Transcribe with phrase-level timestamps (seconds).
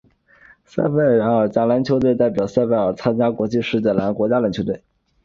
[0.03, 0.07] 亚
[0.65, 4.81] 塞拜然国家篮球队为代表亚塞拜然参加国际赛事的国家篮球队。